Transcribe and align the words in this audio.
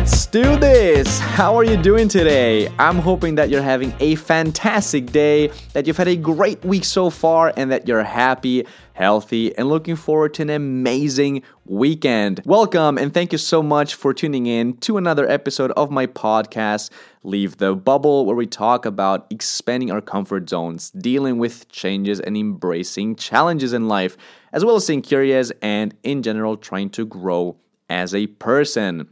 Let's 0.00 0.24
do 0.24 0.56
this! 0.56 1.20
How 1.20 1.54
are 1.56 1.62
you 1.62 1.76
doing 1.76 2.08
today? 2.08 2.72
I'm 2.78 2.96
hoping 2.96 3.34
that 3.34 3.50
you're 3.50 3.60
having 3.60 3.92
a 4.00 4.14
fantastic 4.14 5.12
day, 5.12 5.48
that 5.74 5.86
you've 5.86 5.98
had 5.98 6.08
a 6.08 6.16
great 6.16 6.64
week 6.64 6.86
so 6.86 7.10
far, 7.10 7.52
and 7.54 7.70
that 7.70 7.86
you're 7.86 8.02
happy, 8.02 8.66
healthy, 8.94 9.54
and 9.58 9.68
looking 9.68 9.96
forward 9.96 10.32
to 10.34 10.42
an 10.42 10.48
amazing 10.48 11.42
weekend. 11.66 12.40
Welcome, 12.46 12.96
and 12.96 13.12
thank 13.12 13.32
you 13.32 13.36
so 13.36 13.62
much 13.62 13.94
for 13.94 14.14
tuning 14.14 14.46
in 14.46 14.78
to 14.78 14.96
another 14.96 15.28
episode 15.28 15.70
of 15.72 15.90
my 15.90 16.06
podcast, 16.06 16.88
Leave 17.22 17.58
the 17.58 17.74
Bubble, 17.74 18.24
where 18.24 18.34
we 18.34 18.46
talk 18.46 18.86
about 18.86 19.26
expanding 19.28 19.90
our 19.90 20.00
comfort 20.00 20.48
zones, 20.48 20.90
dealing 20.92 21.36
with 21.36 21.68
changes, 21.68 22.20
and 22.20 22.38
embracing 22.38 23.16
challenges 23.16 23.74
in 23.74 23.86
life, 23.86 24.16
as 24.54 24.64
well 24.64 24.76
as 24.76 24.86
being 24.86 25.02
curious 25.02 25.52
and, 25.60 25.94
in 26.02 26.22
general, 26.22 26.56
trying 26.56 26.88
to 26.88 27.04
grow 27.04 27.54
as 27.90 28.14
a 28.14 28.28
person. 28.28 29.06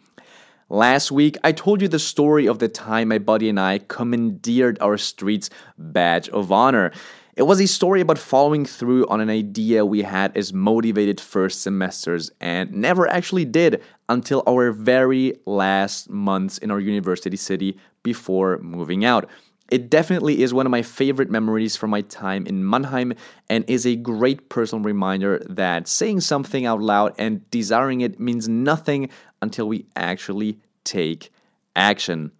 Last 0.70 1.10
week, 1.10 1.38
I 1.42 1.52
told 1.52 1.80
you 1.80 1.88
the 1.88 1.98
story 1.98 2.46
of 2.46 2.58
the 2.58 2.68
time 2.68 3.08
my 3.08 3.16
buddy 3.16 3.48
and 3.48 3.58
I 3.58 3.78
commandeered 3.88 4.76
our 4.82 4.98
street's 4.98 5.48
badge 5.78 6.28
of 6.28 6.52
honor. 6.52 6.92
It 7.36 7.44
was 7.44 7.58
a 7.58 7.66
story 7.66 8.02
about 8.02 8.18
following 8.18 8.66
through 8.66 9.06
on 9.08 9.22
an 9.22 9.30
idea 9.30 9.86
we 9.86 10.02
had 10.02 10.36
as 10.36 10.52
motivated 10.52 11.22
first 11.22 11.62
semesters 11.62 12.30
and 12.38 12.70
never 12.70 13.08
actually 13.08 13.46
did 13.46 13.82
until 14.10 14.42
our 14.46 14.70
very 14.72 15.32
last 15.46 16.10
months 16.10 16.58
in 16.58 16.70
our 16.70 16.80
university 16.80 17.38
city 17.38 17.78
before 18.02 18.58
moving 18.58 19.06
out. 19.06 19.30
It 19.70 19.90
definitely 19.90 20.42
is 20.42 20.54
one 20.54 20.64
of 20.64 20.70
my 20.70 20.80
favorite 20.80 21.30
memories 21.30 21.76
from 21.76 21.90
my 21.90 22.00
time 22.00 22.46
in 22.46 22.68
Mannheim 22.68 23.12
and 23.50 23.64
is 23.68 23.86
a 23.86 23.96
great 23.96 24.48
personal 24.48 24.82
reminder 24.82 25.44
that 25.50 25.86
saying 25.86 26.20
something 26.20 26.64
out 26.64 26.80
loud 26.80 27.14
and 27.18 27.48
desiring 27.50 28.00
it 28.00 28.18
means 28.18 28.48
nothing 28.48 29.10
until 29.42 29.68
we 29.68 29.86
actually 29.96 30.58
take 30.84 31.30
action. 31.76 32.32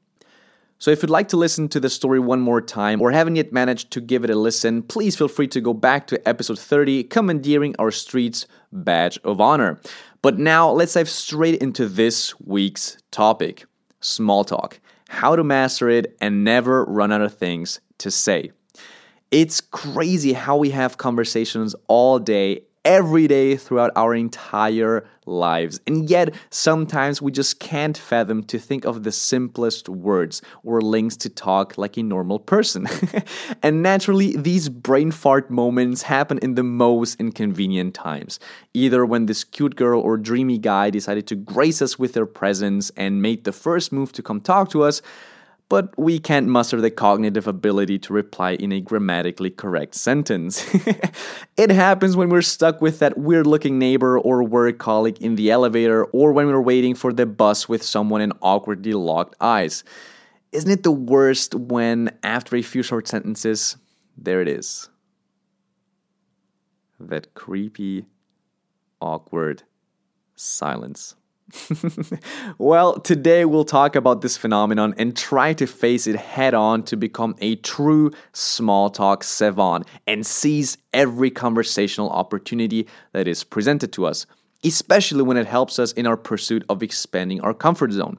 So, 0.80 0.92
if 0.92 1.02
you'd 1.02 1.10
like 1.10 1.28
to 1.28 1.36
listen 1.36 1.68
to 1.70 1.80
the 1.80 1.91
story 1.91 2.20
one 2.20 2.41
more 2.41 2.60
time 2.60 3.02
or 3.02 3.10
haven't 3.10 3.34
yet 3.34 3.52
managed 3.52 3.91
to 3.92 4.00
give 4.00 4.22
it 4.22 4.30
a 4.30 4.36
listen, 4.36 4.82
please 4.82 5.16
feel 5.16 5.26
free 5.26 5.48
to 5.48 5.60
go 5.60 5.74
back 5.74 6.06
to 6.06 6.28
episode 6.28 6.58
30, 6.58 7.04
Commandeering 7.04 7.74
Our 7.80 7.91
Streets 7.91 8.46
Badge 8.72 9.19
of 9.24 9.41
Honor. 9.41 9.80
But 10.22 10.38
now, 10.38 10.70
let's 10.70 10.94
dive 10.94 11.08
straight 11.08 11.60
into 11.60 11.88
this 11.88 12.38
week's 12.41 12.96
topic 13.10 13.66
small 14.00 14.44
talk 14.44 14.78
how 15.08 15.34
to 15.34 15.42
master 15.42 15.88
it 15.88 16.16
and 16.20 16.44
never 16.44 16.84
run 16.84 17.10
out 17.10 17.22
of 17.22 17.34
things 17.34 17.80
to 17.98 18.10
say. 18.10 18.52
It's 19.30 19.60
crazy 19.60 20.32
how 20.32 20.56
we 20.56 20.70
have 20.70 20.98
conversations 20.98 21.74
all 21.88 22.19
day 22.19 22.62
every 22.89 23.28
day 23.28 23.55
throughout 23.55 23.91
our 23.97 24.14
entire 24.14 25.06
lives. 25.27 25.78
And 25.86 26.08
yet, 26.08 26.34
sometimes 26.48 27.20
we 27.20 27.31
just 27.31 27.61
can't 27.61 27.98
fathom 27.98 28.42
to 28.44 28.58
think 28.58 28.86
of 28.86 29.03
the 29.03 29.12
simplest 29.12 29.91
words 29.91 30.41
or 30.64 30.81
links 30.81 31.14
to 31.19 31.28
talk 31.28 31.77
like 31.77 31.98
a 31.98 32.03
normal 32.03 32.39
person. 32.39 32.89
and 33.62 33.83
naturally, 33.83 34.34
these 34.39 34.70
brain 34.70 35.11
fart 35.11 35.50
moments 35.50 36.00
happen 36.00 36.39
in 36.39 36.55
the 36.55 36.62
most 36.62 37.20
inconvenient 37.20 37.92
times. 37.94 38.41
Either 38.72 39.05
when 39.05 39.27
this 39.27 39.44
cute 39.44 39.77
girl 39.77 40.00
or 40.00 40.16
dreamy 40.16 40.56
guy 40.56 40.89
decided 40.89 41.27
to 41.27 41.34
grace 41.34 41.83
us 41.83 41.98
with 41.98 42.14
their 42.14 42.27
presence 42.27 42.91
and 42.97 43.20
made 43.20 43.44
the 43.44 43.53
first 43.53 43.92
move 43.92 44.12
to 44.12 44.22
come 44.22 44.41
talk 44.41 44.70
to 44.70 44.83
us 44.83 45.03
but 45.69 45.97
we 45.98 46.19
can't 46.19 46.47
muster 46.47 46.80
the 46.80 46.91
cognitive 46.91 47.47
ability 47.47 47.98
to 47.98 48.12
reply 48.12 48.52
in 48.52 48.72
a 48.72 48.80
grammatically 48.80 49.50
correct 49.50 49.94
sentence. 49.94 50.64
it 51.56 51.70
happens 51.70 52.16
when 52.16 52.30
we're 52.30 52.41
stuck 52.42 52.80
with 52.80 53.00
that 53.00 53.19
weird 53.19 53.47
looking 53.47 53.78
neighbor 53.78 54.19
or 54.19 54.42
work 54.42 54.78
colleague 54.78 55.19
in 55.20 55.36
the 55.36 55.50
elevator, 55.50 56.05
or 56.06 56.33
when 56.33 56.47
we're 56.47 56.60
waiting 56.60 56.94
for 56.94 57.12
the 57.12 57.26
bus 57.26 57.69
with 57.69 57.82
someone 57.82 58.22
in 58.22 58.32
awkwardly 58.41 58.94
locked 58.94 59.34
eyes. 59.41 59.84
Isn't 60.53 60.70
it 60.70 60.82
the 60.82 60.92
worst 60.92 61.54
when, 61.54 62.10
after 62.22 62.56
a 62.56 62.62
few 62.62 62.82
short 62.82 63.06
sentences, 63.06 63.76
there 64.16 64.41
it 64.41 64.48
is? 64.48 64.88
That 66.98 67.34
creepy, 67.34 68.06
awkward 69.00 69.62
silence. 70.34 71.15
well, 72.59 73.00
today 73.00 73.44
we'll 73.44 73.64
talk 73.64 73.97
about 73.97 74.20
this 74.20 74.36
phenomenon 74.36 74.94
and 74.98 75.16
try 75.16 75.53
to 75.54 75.66
face 75.66 76.06
it 76.06 76.16
head 76.16 76.53
on 76.53 76.82
to 76.84 76.97
become 76.97 77.34
a 77.41 77.56
true 77.56 78.10
small 78.32 78.91
talk 78.91 79.25
savant 79.25 79.86
and 80.06 80.26
seize 80.26 80.76
every 80.92 81.31
conversational 81.31 82.10
opportunity 82.10 82.86
that 83.12 83.26
is 83.26 83.44
presented 83.44 83.92
to 83.94 84.04
us, 84.04 84.26
especially 84.62 85.22
when 85.22 85.36
it 85.36 85.47
helps 85.47 85.78
us 85.78 85.92
in 85.92 86.06
our 86.06 86.16
pursuit 86.16 86.64
of 86.69 86.82
expanding 86.82 87.41
our 87.41 87.54
comfort 87.54 87.92
zone. 87.92 88.19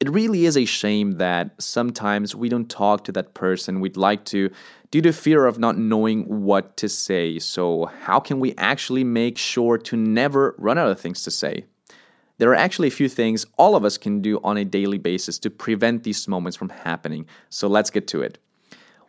It 0.00 0.10
really 0.10 0.44
is 0.44 0.56
a 0.56 0.64
shame 0.64 1.12
that 1.12 1.50
sometimes 1.58 2.34
we 2.34 2.48
don't 2.48 2.68
talk 2.68 3.04
to 3.04 3.12
that 3.12 3.34
person 3.34 3.80
we'd 3.80 3.96
like 3.96 4.24
to 4.26 4.50
due 4.90 5.00
to 5.02 5.12
fear 5.12 5.46
of 5.46 5.58
not 5.58 5.78
knowing 5.78 6.42
what 6.42 6.76
to 6.78 6.88
say. 6.88 7.38
So, 7.38 7.86
how 8.02 8.20
can 8.20 8.38
we 8.38 8.54
actually 8.58 9.04
make 9.04 9.38
sure 9.38 9.78
to 9.78 9.96
never 9.96 10.54
run 10.58 10.76
out 10.76 10.90
of 10.90 11.00
things 11.00 11.22
to 11.22 11.30
say? 11.30 11.64
There 12.38 12.50
are 12.50 12.54
actually 12.54 12.88
a 12.88 12.92
few 12.92 13.08
things 13.08 13.46
all 13.56 13.76
of 13.76 13.84
us 13.84 13.96
can 13.96 14.20
do 14.20 14.40
on 14.44 14.58
a 14.58 14.64
daily 14.64 14.98
basis 14.98 15.38
to 15.40 15.50
prevent 15.50 16.02
these 16.02 16.28
moments 16.28 16.56
from 16.56 16.68
happening. 16.68 17.26
So 17.48 17.66
let's 17.66 17.90
get 17.90 18.06
to 18.08 18.20
it. 18.20 18.38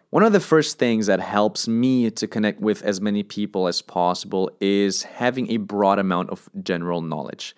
One 0.09 0.23
of 0.23 0.31
the 0.31 0.39
first 0.39 0.79
things 0.79 1.07
that 1.07 1.19
helps 1.19 1.67
me 1.67 2.09
to 2.11 2.27
connect 2.27 2.61
with 2.61 2.81
as 2.83 3.01
many 3.01 3.23
people 3.23 3.67
as 3.67 3.81
possible 3.81 4.49
is 4.61 5.03
having 5.03 5.51
a 5.51 5.57
broad 5.57 5.99
amount 5.99 6.29
of 6.29 6.49
general 6.63 7.01
knowledge. 7.01 7.53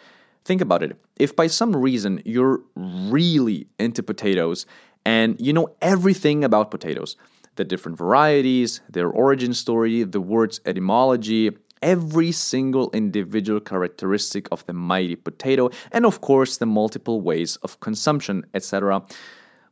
Think 0.46 0.62
about 0.62 0.82
it. 0.82 0.98
If 1.18 1.36
by 1.36 1.46
some 1.46 1.76
reason 1.76 2.24
you're 2.26 2.62
really 2.76 3.68
into 3.78 4.02
potatoes 4.02 4.66
and 5.06 5.40
you 5.40 5.54
know 5.54 5.76
everything 5.84 6.44
about 6.44 6.72
potatoes, 6.72 7.16
the 7.56 7.64
different 7.64 8.00
varieties, 8.00 8.82
their 8.90 9.10
origin 9.10 9.54
story, 9.54 10.02
the 10.02 10.22
word's 10.22 10.60
etymology, 10.66 11.52
every 11.82 12.32
single 12.32 12.90
individual 12.92 13.60
characteristic 13.60 14.48
of 14.52 14.66
the 14.66 14.74
mighty 14.74 15.16
potato, 15.16 15.70
and 15.92 16.06
of 16.06 16.22
course 16.22 16.58
the 16.58 16.66
multiple 16.66 17.22
ways 17.22 17.56
of 17.58 17.80
consumption, 17.80 18.46
etc. 18.54 19.04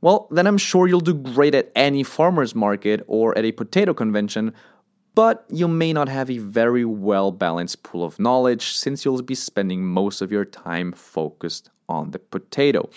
Well, 0.02 0.28
then 0.30 0.48
I'm 0.48 0.58
sure 0.58 0.88
you'll 0.88 1.00
do 1.00 1.14
great 1.14 1.56
at 1.56 1.72
any 1.76 2.04
farmer's 2.04 2.54
market 2.54 3.04
or 3.08 3.38
at 3.38 3.46
a 3.46 3.52
potato 3.52 3.94
convention, 3.94 4.54
but 5.16 5.46
you 5.50 5.68
may 5.68 5.94
not 5.94 6.10
have 6.10 6.30
a 6.30 6.38
very 6.38 6.86
well 6.86 7.32
balanced 7.32 7.82
pool 7.82 8.04
of 8.04 8.20
knowledge 8.20 8.78
since 8.78 9.04
you'll 9.04 9.22
be 9.24 9.34
spending 9.34 9.84
most 9.84 10.22
of 10.22 10.32
your 10.32 10.46
time 10.46 10.92
focused 10.92 11.72
on 11.90 12.12
the 12.12 12.20
potato. 12.20 12.90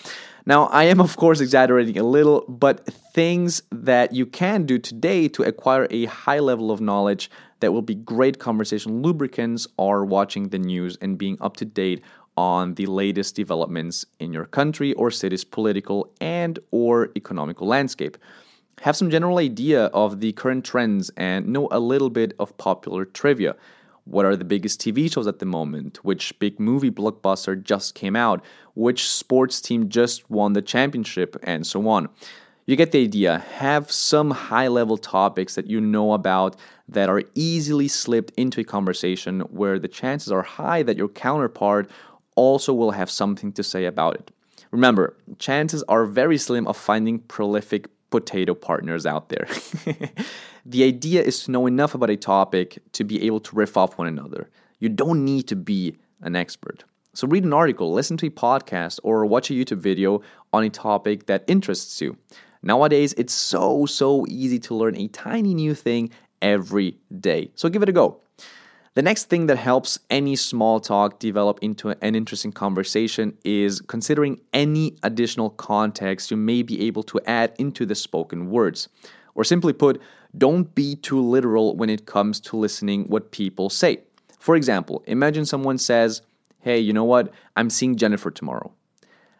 Now, 0.45 0.65
I 0.65 0.83
am 0.83 0.99
of 0.99 1.17
course 1.17 1.39
exaggerating 1.39 1.97
a 1.97 2.03
little, 2.03 2.45
but 2.47 2.85
things 3.13 3.63
that 3.71 4.13
you 4.13 4.25
can 4.25 4.65
do 4.65 4.77
today 4.77 5.27
to 5.29 5.43
acquire 5.43 5.87
a 5.89 6.05
high 6.05 6.39
level 6.39 6.71
of 6.71 6.81
knowledge 6.81 7.31
that 7.61 7.71
will 7.71 7.81
be 7.81 7.95
great 7.95 8.37
conversation 8.39 9.01
lubricants 9.01 9.67
are 9.79 10.03
watching 10.03 10.49
the 10.49 10.59
news 10.59 10.97
and 11.01 11.17
being 11.17 11.37
up 11.41 11.57
to 11.57 11.65
date 11.65 12.03
on 12.37 12.75
the 12.75 12.85
latest 12.85 13.35
developments 13.35 14.05
in 14.19 14.33
your 14.33 14.45
country 14.45 14.93
or 14.93 15.09
city's 15.09 15.43
political 15.43 16.11
and 16.19 16.59
or 16.71 17.09
economical 17.15 17.67
landscape 17.67 18.17
have 18.81 18.95
some 18.95 19.09
general 19.09 19.37
idea 19.37 19.85
of 19.87 20.19
the 20.19 20.31
current 20.33 20.65
trends 20.65 21.09
and 21.17 21.47
know 21.47 21.67
a 21.71 21.79
little 21.79 22.09
bit 22.09 22.33
of 22.39 22.55
popular 22.57 23.05
trivia 23.05 23.55
what 24.05 24.25
are 24.25 24.35
the 24.35 24.45
biggest 24.45 24.81
TV 24.81 25.11
shows 25.11 25.27
at 25.27 25.39
the 25.39 25.45
moment? 25.45 26.03
Which 26.03 26.37
big 26.39 26.59
movie 26.59 26.91
blockbuster 26.91 27.61
just 27.61 27.95
came 27.95 28.15
out? 28.15 28.43
Which 28.73 29.07
sports 29.07 29.61
team 29.61 29.89
just 29.89 30.29
won 30.29 30.53
the 30.53 30.61
championship? 30.61 31.37
And 31.43 31.65
so 31.65 31.87
on. 31.87 32.09
You 32.65 32.75
get 32.75 32.91
the 32.91 33.03
idea. 33.03 33.39
Have 33.55 33.91
some 33.91 34.31
high 34.31 34.67
level 34.67 34.97
topics 34.97 35.55
that 35.55 35.67
you 35.67 35.81
know 35.81 36.13
about 36.13 36.55
that 36.91 37.09
are 37.09 37.23
easily 37.35 37.87
slipped 37.87 38.31
into 38.37 38.61
a 38.61 38.63
conversation 38.63 39.41
where 39.41 39.79
the 39.79 39.87
chances 39.87 40.31
are 40.31 40.43
high 40.43 40.83
that 40.83 40.97
your 40.97 41.07
counterpart 41.07 41.89
also 42.35 42.73
will 42.73 42.91
have 42.91 43.09
something 43.09 43.51
to 43.53 43.63
say 43.63 43.85
about 43.85 44.15
it. 44.15 44.31
Remember, 44.71 45.17
chances 45.39 45.83
are 45.83 46.05
very 46.05 46.37
slim 46.37 46.67
of 46.67 46.77
finding 46.77 47.19
prolific 47.19 47.87
potato 48.09 48.53
partners 48.53 49.05
out 49.05 49.29
there. 49.29 49.47
the 50.65 50.83
idea 50.83 51.21
is 51.21 51.43
to 51.43 51.51
know 51.51 51.65
enough 51.65 51.95
about 51.95 52.09
a 52.09 52.17
topic 52.17 52.79
to 52.93 53.03
be 53.03 53.25
able 53.25 53.39
to 53.39 53.55
riff 53.55 53.77
off 53.77 53.97
one 53.97 54.07
another. 54.07 54.49
You 54.79 54.89
don't 54.89 55.25
need 55.25 55.47
to 55.47 55.55
be 55.55 55.97
an 56.21 56.35
expert. 56.35 56.83
So, 57.13 57.27
read 57.27 57.43
an 57.43 57.51
article, 57.51 57.91
listen 57.91 58.15
to 58.17 58.27
a 58.27 58.29
podcast, 58.29 58.99
or 59.03 59.25
watch 59.25 59.49
a 59.49 59.53
YouTube 59.53 59.79
video 59.79 60.21
on 60.53 60.63
a 60.63 60.69
topic 60.69 61.25
that 61.25 61.43
interests 61.47 61.99
you. 61.99 62.17
Nowadays, 62.63 63.13
it's 63.17 63.33
so, 63.33 63.85
so 63.85 64.25
easy 64.29 64.59
to 64.59 64.75
learn 64.75 64.95
a 64.95 65.07
tiny 65.09 65.53
new 65.53 65.73
thing 65.73 66.11
every 66.41 66.97
day. 67.19 67.51
So 67.55 67.69
give 67.69 67.83
it 67.83 67.89
a 67.89 67.93
go. 67.93 68.19
The 68.93 69.01
next 69.01 69.29
thing 69.29 69.45
that 69.45 69.57
helps 69.57 69.99
any 70.09 70.35
small 70.35 70.81
talk 70.81 71.19
develop 71.19 71.59
into 71.61 71.95
an 72.01 72.13
interesting 72.13 72.51
conversation 72.51 73.37
is 73.45 73.79
considering 73.79 74.41
any 74.51 74.97
additional 75.03 75.51
context 75.51 76.29
you 76.29 76.35
may 76.35 76.61
be 76.61 76.85
able 76.87 77.03
to 77.03 77.21
add 77.25 77.53
into 77.57 77.85
the 77.85 77.95
spoken 77.95 78.49
words. 78.49 78.89
Or 79.33 79.45
simply 79.45 79.71
put, 79.71 80.01
don't 80.37 80.75
be 80.75 80.97
too 80.97 81.21
literal 81.21 81.77
when 81.77 81.89
it 81.89 82.05
comes 82.05 82.41
to 82.41 82.57
listening 82.57 83.05
what 83.05 83.31
people 83.31 83.69
say. 83.69 84.01
For 84.39 84.57
example, 84.57 85.03
imagine 85.07 85.45
someone 85.45 85.77
says, 85.77 86.21
"Hey, 86.59 86.79
you 86.79 86.91
know 86.91 87.05
what? 87.05 87.33
I'm 87.55 87.69
seeing 87.69 87.95
Jennifer 87.95 88.29
tomorrow." 88.29 88.73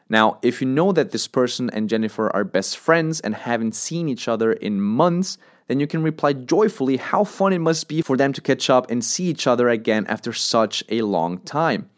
Now, 0.08 0.38
if 0.42 0.62
you 0.62 0.68
know 0.68 0.92
that 0.94 1.12
this 1.12 1.28
person 1.28 1.70
and 1.72 1.90
Jennifer 1.90 2.34
are 2.36 2.44
best 2.44 2.78
friends 2.78 3.20
and 3.20 3.34
haven't 3.34 3.76
seen 3.76 4.08
each 4.08 4.28
other 4.28 4.54
in 4.54 4.82
months, 4.82 5.38
then 5.68 5.80
you 5.80 5.88
can 5.88 6.04
reply 6.04 6.34
joyfully 6.34 6.98
how 6.98 7.24
fun 7.24 7.54
it 7.54 7.60
must 7.60 7.88
be 7.88 8.02
for 8.02 8.18
them 8.18 8.34
to 8.34 8.42
catch 8.42 8.70
up 8.70 8.90
and 8.92 9.04
see 9.04 9.26
each 9.26 9.48
other 9.48 9.70
again 9.70 10.06
after 10.08 10.34
such 10.34 10.84
a 10.90 11.02
long 11.02 11.40
time. 11.40 11.90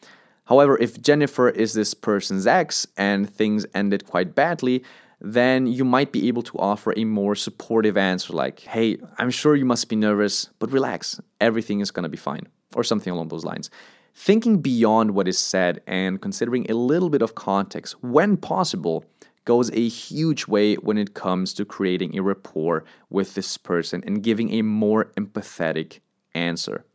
However, 0.45 0.77
if 0.77 1.01
Jennifer 1.01 1.49
is 1.49 1.73
this 1.73 1.93
person's 1.93 2.45
ex 2.45 2.85
and 2.97 3.29
things 3.29 3.65
ended 3.73 4.05
quite 4.05 4.35
badly, 4.35 4.83
then 5.21 5.67
you 5.67 5.85
might 5.85 6.11
be 6.11 6.27
able 6.27 6.43
to 6.43 6.57
offer 6.57 6.93
a 6.97 7.05
more 7.05 7.33
supportive 7.33 7.95
answer 7.95 8.33
like, 8.33 8.59
hey, 8.59 8.97
I'm 9.17 9.31
sure 9.31 9.55
you 9.55 9.65
must 9.65 9.87
be 9.87 9.95
nervous, 9.95 10.49
but 10.59 10.71
relax, 10.71 11.19
everything 11.39 11.79
is 11.79 11.91
gonna 11.91 12.09
be 12.09 12.17
fine, 12.17 12.45
or 12.75 12.83
something 12.83 13.13
along 13.13 13.29
those 13.29 13.45
lines. 13.45 13.69
Thinking 14.15 14.61
beyond 14.61 15.11
what 15.11 15.27
is 15.27 15.39
said 15.39 15.81
and 15.87 16.21
considering 16.21 16.69
a 16.69 16.75
little 16.75 17.09
bit 17.09 17.21
of 17.21 17.35
context 17.35 17.95
when 18.03 18.37
possible 18.37 19.05
goes 19.45 19.69
a 19.71 19.87
huge 19.87 20.47
way 20.47 20.75
when 20.75 20.97
it 20.97 21.13
comes 21.13 21.53
to 21.53 21.65
creating 21.65 22.17
a 22.17 22.23
rapport 22.23 22.85
with 23.09 23.33
this 23.33 23.57
person 23.57 24.03
and 24.05 24.23
giving 24.23 24.51
a 24.53 24.61
more 24.61 25.05
empathetic 25.17 25.99
answer. 26.33 26.85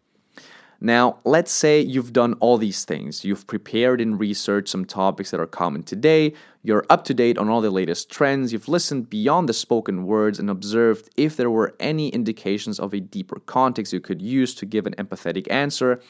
Now, 0.80 1.18
let's 1.24 1.50
say 1.50 1.80
you've 1.80 2.12
done 2.12 2.34
all 2.34 2.56
these 2.56 2.84
things. 2.84 3.24
You've 3.24 3.48
prepared 3.48 4.00
and 4.00 4.18
researched 4.18 4.68
some 4.68 4.84
topics 4.84 5.32
that 5.32 5.40
are 5.40 5.46
common 5.46 5.82
today. 5.82 6.34
You're 6.62 6.86
up 6.88 7.02
to 7.04 7.14
date 7.14 7.36
on 7.36 7.48
all 7.48 7.60
the 7.60 7.70
latest 7.70 8.10
trends. 8.10 8.52
You've 8.52 8.68
listened 8.68 9.10
beyond 9.10 9.48
the 9.48 9.54
spoken 9.54 10.06
words 10.06 10.38
and 10.38 10.48
observed 10.48 11.10
if 11.16 11.36
there 11.36 11.50
were 11.50 11.74
any 11.80 12.10
indications 12.10 12.78
of 12.78 12.94
a 12.94 13.00
deeper 13.00 13.40
context 13.40 13.92
you 13.92 14.00
could 14.00 14.22
use 14.22 14.54
to 14.54 14.66
give 14.66 14.86
an 14.86 14.94
empathetic 14.94 15.50
answer. 15.50 16.00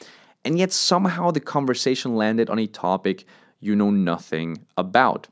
And 0.45 0.59
yet, 0.59 0.71
somehow, 0.71 1.31
the 1.31 1.39
conversation 1.39 2.15
landed 2.15 2.49
on 2.49 2.59
a 2.59 2.67
topic 2.67 3.25
you 3.59 3.75
know 3.75 3.89
nothing 3.89 4.65
about. 4.77 5.27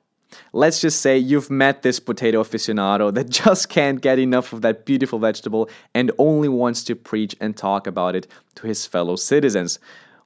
Let's 0.54 0.82
just 0.82 1.02
say 1.02 1.18
you've 1.18 1.50
met 1.50 1.82
this 1.82 2.00
potato 2.00 2.44
aficionado 2.44 3.14
that 3.14 3.30
just 3.44 3.70
can't 3.70 4.02
get 4.02 4.20
enough 4.20 4.54
of 4.54 4.62
that 4.62 4.86
beautiful 4.86 5.20
vegetable 5.20 5.70
and 5.94 6.12
only 6.18 6.50
wants 6.50 6.84
to 6.86 6.96
preach 6.96 7.36
and 7.40 7.56
talk 7.56 7.88
about 7.88 8.16
it 8.16 8.28
to 8.56 8.68
his 8.68 8.86
fellow 8.86 9.16
citizens. 9.16 9.80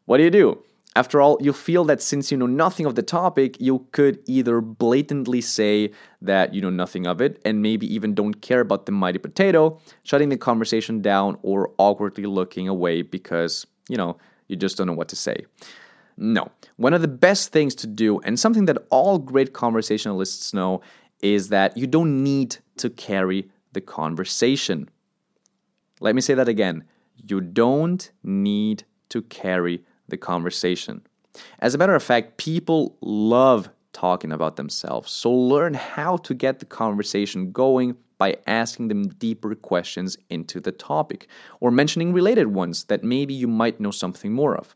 What 0.06 0.18
do 0.18 0.24
you 0.24 0.32
do? 0.32 0.64
After 0.94 1.22
all, 1.22 1.38
you 1.40 1.54
feel 1.54 1.86
that 1.86 2.02
since 2.02 2.32
you 2.32 2.38
know 2.38 2.48
nothing 2.48 2.86
of 2.86 2.96
the 2.96 3.02
topic, 3.02 3.56
you 3.62 3.88
could 3.94 4.20
either 4.26 4.60
blatantly 4.60 5.40
say 5.40 5.92
that 6.22 6.54
you 6.54 6.60
know 6.60 6.70
nothing 6.70 7.08
of 7.08 7.22
it 7.22 7.42
and 7.46 7.62
maybe 7.62 7.92
even 7.94 8.14
don't 8.14 8.42
care 8.42 8.60
about 8.60 8.86
the 8.86 8.92
mighty 8.92 9.18
potato, 9.18 9.80
shutting 10.04 10.28
the 10.28 10.38
conversation 10.38 11.02
down 11.02 11.38
or 11.44 11.72
awkwardly 11.78 12.26
looking 12.26 12.68
away 12.68 13.04
because, 13.04 13.66
you 13.88 13.96
know, 13.96 14.18
you 14.50 14.58
just 14.58 14.78
don't 14.78 14.88
know 14.88 14.94
what 14.94 15.08
to 15.08 15.16
say. 15.16 15.46
No. 16.22 16.52
One 16.78 16.94
of 16.94 17.02
the 17.02 17.08
best 17.08 17.52
things 17.52 17.74
to 17.76 17.88
do, 17.88 18.20
and 18.20 18.40
something 18.40 18.66
that 18.66 18.78
all 18.92 19.18
great 19.18 19.54
conversationalists 19.54 20.54
know, 20.54 20.82
is 21.22 21.50
that 21.50 21.76
you 21.76 21.88
don't 21.88 22.24
need 22.24 22.58
to 22.78 22.92
carry 22.92 23.50
the 23.74 23.82
conversation. 23.82 24.88
Let 26.00 26.14
me 26.14 26.22
say 26.22 26.36
that 26.36 26.48
again. 26.48 26.84
You 27.28 27.42
don't 27.42 28.12
need 28.24 28.84
to 29.10 29.24
carry 29.24 29.84
the 30.10 30.18
conversation. 30.18 31.02
As 31.58 31.74
a 31.74 31.80
matter 31.80 31.96
of 31.96 32.04
fact, 32.04 32.38
people 32.38 32.96
love 33.02 33.68
talking 33.94 34.32
about 34.32 34.58
themselves. 34.58 35.12
So 35.12 35.32
learn 35.32 35.74
how 35.74 36.18
to 36.18 36.36
get 36.36 36.60
the 36.60 36.66
conversation 36.66 37.52
going 37.52 37.98
by 38.20 38.38
asking 38.46 38.90
them 38.90 39.08
deeper 39.08 39.56
questions 39.56 40.20
into 40.30 40.60
the 40.60 40.72
topic 40.72 41.28
or 41.62 41.72
mentioning 41.72 42.14
related 42.14 42.48
ones 42.50 42.84
that 42.86 43.04
maybe 43.04 43.34
you 43.34 43.48
might 43.48 43.80
know 43.80 43.90
something 43.90 44.32
more 44.32 44.56
of. 44.56 44.76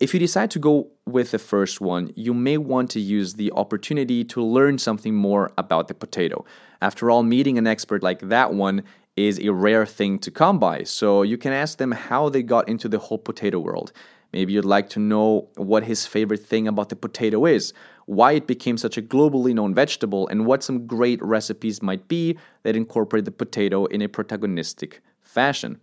If 0.00 0.12
you 0.12 0.18
decide 0.18 0.50
to 0.50 0.58
go 0.58 0.88
with 1.06 1.30
the 1.30 1.38
first 1.38 1.80
one, 1.80 2.12
you 2.16 2.34
may 2.34 2.58
want 2.58 2.90
to 2.90 3.00
use 3.00 3.34
the 3.34 3.52
opportunity 3.52 4.24
to 4.24 4.42
learn 4.42 4.76
something 4.78 5.14
more 5.14 5.52
about 5.56 5.86
the 5.86 5.94
potato. 5.94 6.44
After 6.82 7.12
all, 7.12 7.22
meeting 7.22 7.58
an 7.58 7.68
expert 7.68 8.02
like 8.02 8.18
that 8.20 8.52
one 8.52 8.82
is 9.16 9.38
a 9.38 9.50
rare 9.50 9.86
thing 9.86 10.18
to 10.18 10.32
come 10.32 10.58
by, 10.58 10.82
so 10.82 11.22
you 11.22 11.38
can 11.38 11.52
ask 11.52 11.78
them 11.78 11.92
how 11.92 12.28
they 12.28 12.42
got 12.42 12.68
into 12.68 12.88
the 12.88 12.98
whole 12.98 13.18
potato 13.18 13.60
world. 13.60 13.92
Maybe 14.32 14.52
you'd 14.52 14.64
like 14.64 14.90
to 14.90 14.98
know 14.98 15.48
what 15.54 15.84
his 15.84 16.06
favorite 16.06 16.44
thing 16.44 16.66
about 16.66 16.88
the 16.88 16.96
potato 16.96 17.46
is, 17.46 17.72
why 18.06 18.32
it 18.32 18.48
became 18.48 18.76
such 18.76 18.98
a 18.98 19.02
globally 19.02 19.54
known 19.54 19.76
vegetable, 19.76 20.26
and 20.26 20.44
what 20.44 20.64
some 20.64 20.88
great 20.88 21.22
recipes 21.22 21.82
might 21.82 22.08
be 22.08 22.36
that 22.64 22.74
incorporate 22.74 23.26
the 23.26 23.30
potato 23.30 23.84
in 23.86 24.02
a 24.02 24.08
protagonistic 24.08 24.94
fashion. 25.22 25.78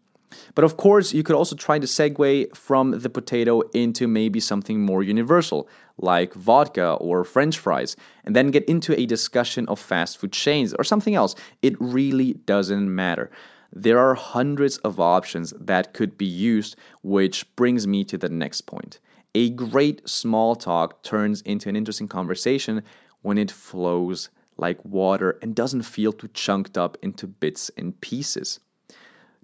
But 0.55 0.63
of 0.63 0.77
course, 0.77 1.13
you 1.13 1.23
could 1.23 1.35
also 1.35 1.55
try 1.55 1.79
to 1.79 1.87
segue 1.87 2.55
from 2.55 2.91
the 2.91 3.09
potato 3.09 3.61
into 3.73 4.07
maybe 4.07 4.39
something 4.39 4.81
more 4.81 5.03
universal, 5.03 5.67
like 5.97 6.33
vodka 6.33 6.93
or 6.93 7.23
french 7.23 7.57
fries, 7.57 7.95
and 8.25 8.35
then 8.35 8.51
get 8.51 8.65
into 8.65 8.99
a 8.99 9.05
discussion 9.05 9.67
of 9.67 9.79
fast 9.79 10.17
food 10.17 10.31
chains 10.31 10.73
or 10.73 10.83
something 10.83 11.15
else. 11.15 11.35
It 11.61 11.75
really 11.79 12.33
doesn't 12.45 12.93
matter. 12.93 13.29
There 13.73 13.99
are 13.99 14.15
hundreds 14.15 14.77
of 14.79 14.99
options 14.99 15.53
that 15.59 15.93
could 15.93 16.17
be 16.17 16.25
used, 16.25 16.75
which 17.03 17.55
brings 17.55 17.87
me 17.87 18.03
to 18.05 18.17
the 18.17 18.29
next 18.29 18.61
point. 18.61 18.99
A 19.33 19.51
great 19.51 20.07
small 20.09 20.55
talk 20.55 21.03
turns 21.03 21.41
into 21.43 21.69
an 21.69 21.77
interesting 21.77 22.09
conversation 22.09 22.83
when 23.21 23.37
it 23.37 23.49
flows 23.49 24.29
like 24.57 24.83
water 24.83 25.39
and 25.41 25.55
doesn't 25.55 25.83
feel 25.83 26.11
too 26.11 26.27
chunked 26.33 26.77
up 26.77 26.97
into 27.01 27.27
bits 27.27 27.71
and 27.77 27.99
pieces. 28.01 28.59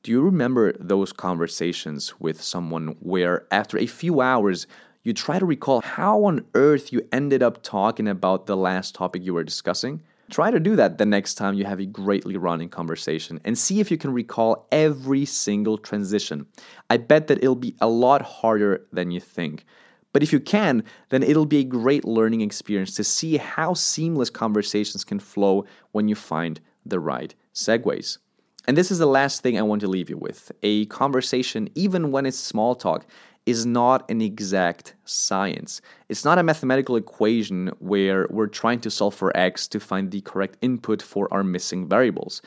Do 0.07 0.13
you 0.13 0.21
remember 0.21 0.71
those 0.80 1.12
conversations 1.12 2.18
with 2.18 2.42
someone 2.42 2.95
where, 3.01 3.45
after 3.51 3.77
a 3.77 3.86
few 3.86 4.21
hours, 4.21 4.65
you 5.04 5.12
try 5.12 5.38
to 5.38 5.45
recall 5.45 5.81
how 5.81 6.24
on 6.24 6.45
earth 6.54 6.94
you 6.94 7.06
ended 7.12 7.44
up 7.44 7.62
talking 7.62 8.07
about 8.07 8.45
the 8.45 8.56
last 8.56 8.95
topic 8.95 9.25
you 9.25 9.33
were 9.33 9.44
discussing? 9.44 10.01
Try 10.31 10.50
to 10.50 10.62
do 10.62 10.77
that 10.77 10.98
the 10.98 11.06
next 11.06 11.33
time 11.33 11.56
you 11.56 11.65
have 11.65 11.81
a 11.81 11.86
greatly 11.86 12.38
running 12.38 12.69
conversation 12.69 13.42
and 13.44 13.57
see 13.57 13.81
if 13.81 13.92
you 13.92 13.98
can 13.98 14.13
recall 14.13 14.65
every 14.71 15.25
single 15.25 15.77
transition. 15.77 16.45
I 16.89 16.95
bet 16.95 17.27
that 17.27 17.39
it'll 17.39 17.56
be 17.56 17.75
a 17.81 17.89
lot 17.89 18.21
harder 18.21 18.88
than 18.94 19.12
you 19.12 19.19
think. 19.19 19.65
But 20.13 20.24
if 20.24 20.31
you 20.31 20.39
can, 20.39 20.86
then 21.10 21.21
it'll 21.21 21.45
be 21.45 21.60
a 21.60 21.65
great 21.65 22.06
learning 22.06 22.39
experience 22.39 22.95
to 22.95 23.03
see 23.03 23.36
how 23.36 23.74
seamless 23.74 24.30
conversations 24.30 25.03
can 25.03 25.19
flow 25.19 25.65
when 25.92 26.07
you 26.07 26.15
find 26.15 26.62
the 26.86 27.01
right 27.01 27.36
segues. 27.53 28.19
And 28.67 28.77
this 28.77 28.91
is 28.91 28.99
the 28.99 29.05
last 29.05 29.41
thing 29.41 29.57
I 29.57 29.61
want 29.61 29.79
to 29.79 29.87
leave 29.87 30.09
you 30.09 30.17
with. 30.17 30.51
A 30.61 30.85
conversation, 30.87 31.69
even 31.73 32.12
when 32.12 32.25
it's 32.25 32.38
small 32.38 32.75
talk, 32.75 33.07
is 33.45 33.65
not 33.65 34.12
an 34.12 34.19
exact 34.19 34.93
science. 35.05 35.79
It's 36.09 36.25
not 36.25 36.38
a 36.38 36.43
mathematical 36.43 36.97
equation 36.97 37.71
where 37.79 38.27
we're 38.29 38.47
trying 38.47 38.81
to 38.81 38.91
solve 38.91 39.15
for 39.15 39.36
x 39.38 39.69
to 39.69 39.79
find 39.79 40.12
the 40.12 40.19
correct 40.19 40.57
input 40.62 41.01
for 41.01 41.33
our 41.33 41.45
missing 41.45 41.88
variables. 41.88 42.41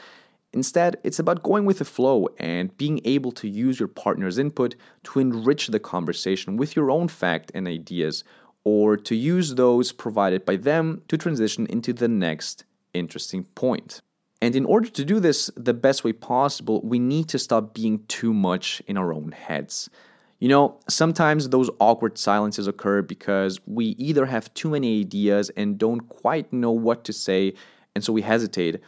Instead, 0.53 0.99
it's 1.05 1.19
about 1.19 1.43
going 1.43 1.65
with 1.65 1.79
the 1.79 1.87
flow 1.87 2.29
and 2.39 2.77
being 2.77 3.01
able 3.07 3.33
to 3.33 3.49
use 3.49 3.81
your 3.81 3.89
partner's 3.89 4.37
input 4.37 4.75
to 5.05 5.21
enrich 5.21 5.69
the 5.69 5.81
conversation 5.81 6.59
with 6.59 6.77
your 6.77 6.91
own 6.91 7.09
fact 7.09 7.51
and 7.55 7.67
ideas, 7.67 8.25
or 8.65 8.95
to 8.95 9.15
use 9.15 9.55
those 9.55 9.91
provided 9.91 10.45
by 10.45 10.57
them 10.57 11.01
to 11.09 11.17
transition 11.17 11.67
into 11.69 11.95
the 11.95 12.09
next 12.09 12.65
interesting 12.93 13.45
point. 13.55 14.03
And 14.43 14.57
in 14.57 14.65
order 14.65 14.89
to 14.89 15.05
do 15.05 15.21
this 15.21 15.51
the 15.57 15.75
best 15.75 16.03
way 16.03 16.13
possible, 16.13 16.81
we 16.83 16.99
need 16.99 17.29
to 17.29 17.39
stop 17.39 17.75
being 17.75 18.05
too 18.09 18.33
much 18.33 18.81
in 18.87 18.97
our 18.97 19.13
own 19.13 19.33
heads. 19.33 19.91
You 20.39 20.49
know, 20.49 20.81
sometimes 20.89 21.51
those 21.51 21.69
awkward 21.79 22.17
silences 22.17 22.67
occur 22.67 23.03
because 23.03 23.61
we 23.67 23.89
either 23.99 24.25
have 24.25 24.53
too 24.55 24.71
many 24.71 25.01
ideas 25.01 25.51
and 25.51 25.77
don't 25.77 26.01
quite 26.09 26.51
know 26.51 26.71
what 26.71 27.05
to 27.05 27.13
say, 27.13 27.53
and 27.95 28.03
so 28.03 28.15
we 28.15 28.23
hesitate, 28.23 28.81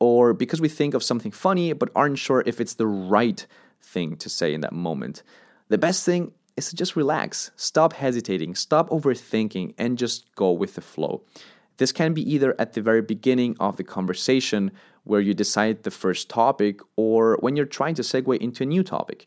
or 0.00 0.34
because 0.34 0.60
we 0.60 0.68
think 0.68 0.94
of 0.94 1.04
something 1.04 1.30
funny 1.30 1.72
but 1.72 1.90
aren't 1.94 2.18
sure 2.18 2.42
if 2.44 2.60
it's 2.60 2.74
the 2.74 2.88
right 2.88 3.46
thing 3.80 4.16
to 4.16 4.28
say 4.28 4.52
in 4.52 4.62
that 4.62 4.72
moment. 4.72 5.22
The 5.68 5.78
best 5.78 6.04
thing 6.04 6.32
is 6.56 6.70
to 6.70 6.76
just 6.76 6.96
relax, 6.96 7.52
stop 7.54 7.92
hesitating, 7.92 8.56
stop 8.56 8.88
overthinking, 8.90 9.74
and 9.78 9.98
just 9.98 10.34
go 10.34 10.50
with 10.50 10.74
the 10.74 10.80
flow. 10.80 11.22
This 11.76 11.92
can 11.92 12.14
be 12.14 12.28
either 12.32 12.56
at 12.58 12.72
the 12.72 12.80
very 12.80 13.02
beginning 13.02 13.56
of 13.60 13.76
the 13.76 13.84
conversation 13.84 14.72
where 15.06 15.20
you 15.20 15.34
decide 15.34 15.82
the 15.82 15.90
first 15.90 16.28
topic 16.28 16.80
or 16.96 17.36
when 17.40 17.56
you're 17.56 17.64
trying 17.64 17.94
to 17.94 18.02
segue 18.02 18.36
into 18.38 18.62
a 18.62 18.66
new 18.66 18.82
topic. 18.82 19.26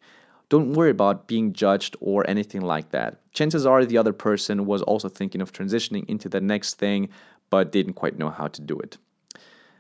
Don't 0.50 0.74
worry 0.74 0.90
about 0.90 1.28
being 1.28 1.54
judged 1.54 1.96
or 2.00 2.28
anything 2.30 2.62
like 2.62 2.90
that. 2.92 3.20
Chances 3.34 3.66
are 3.66 3.86
the 3.86 3.98
other 3.98 4.14
person 4.14 4.66
was 4.66 4.82
also 4.82 5.08
thinking 5.08 5.42
of 5.42 5.54
transitioning 5.54 6.06
into 6.10 6.28
the 6.28 6.42
next 6.42 6.76
thing 6.76 7.10
but 7.50 7.72
didn't 7.72 7.94
quite 7.94 8.18
know 8.18 8.30
how 8.30 8.48
to 8.48 8.62
do 8.62 8.78
it. 8.80 8.98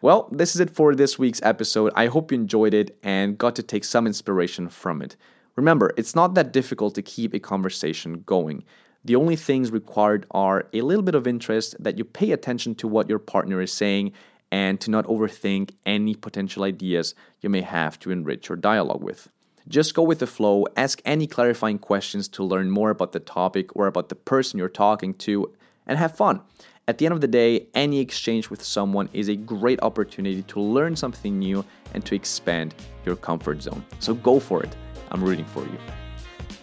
Well, 0.01 0.29
this 0.32 0.56
is 0.56 0.62
it 0.62 0.70
for 0.70 0.96
this 0.96 1.20
week's 1.20 1.41
episode. 1.44 1.91
I 1.96 2.08
hope 2.08 2.32
you 2.32 2.36
enjoyed 2.36 2.74
it 2.74 2.98
and 3.03 3.38
got 3.38 3.56
to 3.58 3.63
take 3.63 3.84
some 3.84 4.08
inspiration 4.08 4.70
from 4.70 5.01
it. 5.01 5.18
Remember, 5.56 5.94
it's 5.98 6.15
not 6.15 6.36
that 6.36 6.53
difficult 6.53 6.96
to 6.96 7.01
keep 7.01 7.34
a 7.34 7.39
conversation 7.39 8.24
going. 8.25 8.63
The 9.03 9.18
only 9.18 9.36
things 9.36 9.72
required 9.72 10.25
are 10.32 10.68
a 10.74 10.82
little 10.82 11.03
bit 11.03 11.15
of 11.15 11.27
interest, 11.27 11.75
that 11.79 11.98
you 11.98 12.06
pay 12.06 12.32
attention 12.32 12.75
to 12.75 12.88
what 12.88 13.10
your 13.10 13.20
partner 13.20 13.62
is 13.62 13.74
saying, 13.74 14.13
and 14.51 14.79
to 14.82 14.91
not 14.91 15.06
overthink 15.06 15.72
any 15.86 16.15
potential 16.15 16.63
ideas 16.63 17.15
you 17.41 17.50
may 17.50 17.62
have 17.62 18.00
to 18.00 18.12
enrich 18.12 18.50
your 18.50 18.56
dialogue 18.56 19.03
with. 19.03 19.29
Just 19.68 19.94
go 19.94 20.01
with 20.01 20.20
the 20.20 20.27
flow, 20.27 20.65
ask 20.75 21.01
any 21.06 21.27
clarifying 21.27 21.77
questions 21.77 22.27
to 22.29 22.44
learn 22.44 22.72
more 22.72 22.89
about 22.89 23.12
the 23.12 23.20
topic 23.20 23.75
or 23.75 23.88
about 23.88 24.10
the 24.10 24.15
person 24.15 24.58
you're 24.58 24.68
talking 24.68 25.13
to, 25.15 25.53
and 25.86 25.98
have 25.98 26.15
fun. 26.15 26.41
At 26.88 26.98
the 26.98 27.06
end 27.06 27.13
of 27.13 27.22
the 27.22 27.27
day, 27.27 27.68
any 27.75 28.00
exchange 28.00 28.50
with 28.50 28.63
someone 28.63 29.10
is 29.13 29.29
a 29.29 29.36
great 29.36 29.79
opportunity 29.84 30.41
to 30.44 30.60
learn 30.60 30.96
something 30.96 31.38
new 31.38 31.63
and 31.94 32.03
to 32.08 32.15
expand 32.15 32.74
your 33.06 33.15
comfort 33.15 33.62
zone. 33.62 33.86
So 34.00 34.15
go 34.15 34.39
for 34.39 34.63
it. 34.63 34.75
I'm 35.12 35.24
rooting 35.24 35.46
for 35.46 35.62
you. 35.62 35.77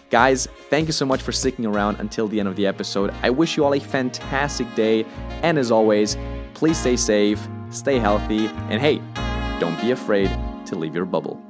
Guys, 0.09 0.47
thank 0.69 0.87
you 0.87 0.93
so 0.93 1.05
much 1.05 1.21
for 1.21 1.31
sticking 1.31 1.65
around 1.65 1.99
until 1.99 2.27
the 2.27 2.39
end 2.39 2.49
of 2.49 2.57
the 2.57 2.67
episode. 2.67 3.13
I 3.23 3.29
wish 3.29 3.55
you 3.55 3.63
all 3.63 3.73
a 3.73 3.79
fantastic 3.79 4.73
day. 4.75 5.05
And 5.43 5.57
as 5.57 5.71
always, 5.71 6.17
please 6.53 6.77
stay 6.77 6.97
safe, 6.97 7.45
stay 7.69 7.99
healthy, 7.99 8.47
and 8.69 8.81
hey, 8.81 9.01
don't 9.59 9.79
be 9.81 9.91
afraid 9.91 10.29
to 10.65 10.75
leave 10.75 10.95
your 10.95 11.05
bubble. 11.05 11.41